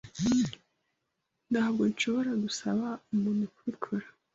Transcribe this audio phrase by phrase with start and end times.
[1.51, 4.05] Ntabwo nshobora gusaba umuntu kubikora.